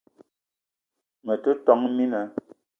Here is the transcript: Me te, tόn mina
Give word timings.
Me 1.25 1.33
te, 1.43 1.51
tόn 1.65 1.81
mina 1.95 2.21